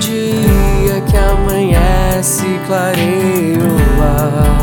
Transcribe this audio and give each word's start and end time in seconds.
dia 0.00 1.00
que 1.02 1.16
amanhece 1.16 2.46
clareia 2.66 3.58
lá, 3.98 4.58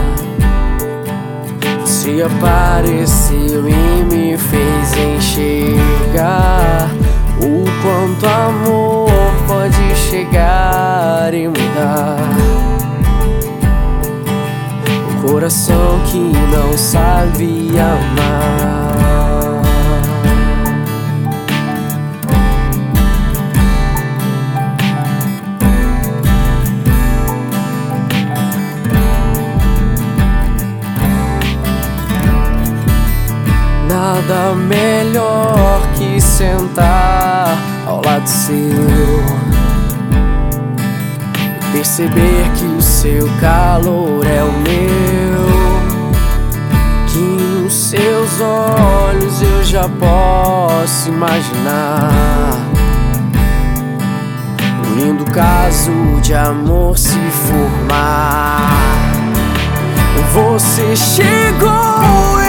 se 1.85 2.21
apareceu 2.21 3.69
e 3.69 4.03
me 4.03 4.37
fez 4.37 4.93
enxergar 5.15 6.89
O 7.39 7.63
quanto 7.81 8.25
amor 8.25 9.09
pode 9.47 9.95
chegar 9.95 11.31
e 11.33 11.47
mudar. 11.47 12.17
O 15.11 15.27
coração 15.27 15.99
que 16.11 16.17
não 16.17 16.75
sabe 16.75 17.69
amar. 17.77 18.86
Nada 34.27 34.53
melhor 34.55 35.87
que 35.95 36.19
sentar 36.19 37.57
ao 37.85 38.01
lado 38.03 38.27
seu 38.27 38.51
e 41.39 41.71
perceber 41.71 42.51
que 42.57 42.65
o 42.65 42.81
seu 42.81 43.25
calor 43.39 44.27
é 44.27 44.43
o 44.43 44.51
meu. 44.51 45.47
Que 47.07 47.19
nos 47.19 47.73
seus 47.73 48.41
olhos 48.41 49.41
eu 49.41 49.63
já 49.63 49.87
posso 49.87 51.07
imaginar 51.07 52.59
um 54.83 54.95
lindo 54.99 55.23
caso 55.31 56.19
de 56.21 56.33
amor 56.33 56.97
se 56.97 57.17
formar. 57.31 58.75
Você 60.33 60.95
chegou 60.97 62.46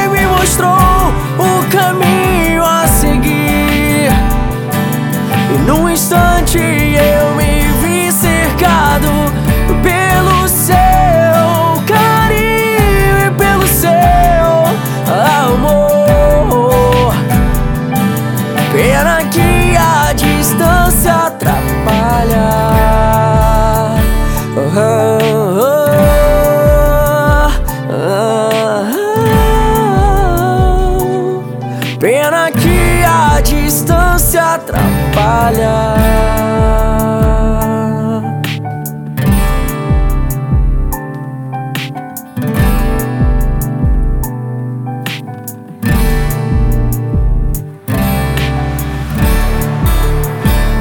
distância 34.28 34.42
atrapalha. 34.42 35.94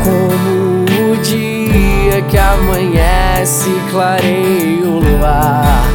Como 0.04 1.12
o 1.12 1.18
dia 1.18 2.22
que 2.24 2.38
amanhece, 2.38 3.70
clareia 3.92 4.86
o 4.86 5.00
luar. 5.00 5.88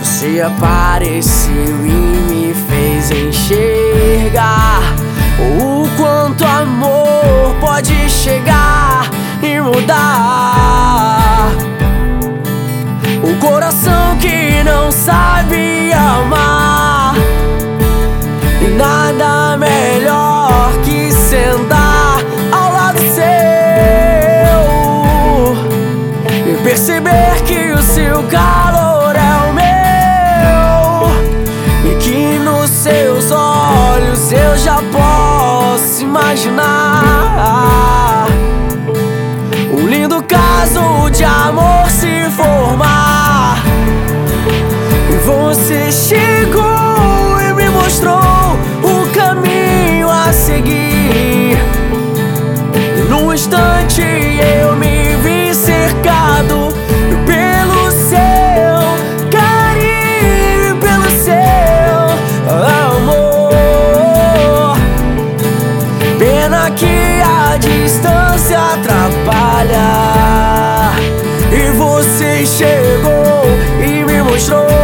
Você 0.00 0.40
apareceu 0.40 1.86
e 1.86 1.90
me 2.30 2.54
fez 2.68 3.10
enxergar 3.10 5.07
perceber 27.00 27.42
que 27.44 27.72
o 27.72 27.82
seu 27.82 28.22
calor 28.24 29.14
é 29.14 29.48
o 29.48 29.54
meu 29.54 31.10
e 31.90 31.96
que 31.96 32.38
nos 32.38 32.70
seus 32.70 33.30
olhos 33.30 34.32
eu 34.32 34.56
já 34.56 34.82
posso 34.92 36.02
imaginar 36.02 37.17
atrapalha. 69.38 70.92
E 71.52 71.70
você 71.76 72.44
chegou 72.44 73.44
e 73.80 74.04
me 74.04 74.22
mostrou 74.22 74.77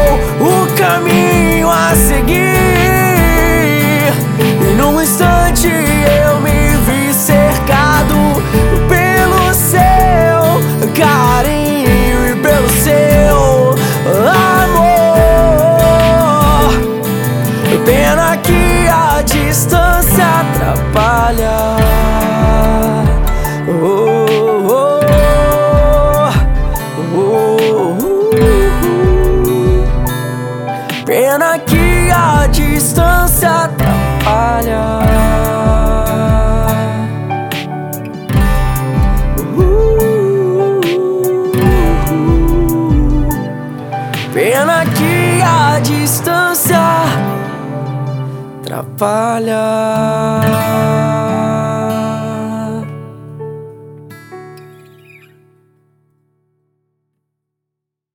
Pena 31.04 31.58
que 31.58 32.10
a 32.10 32.46
distância 32.46 33.64
atrapalha. 33.64 35.00
Pena 44.32 44.84
que 44.86 45.42
a 45.42 45.78
distância 45.80 46.80
atrapalha. 48.62 49.64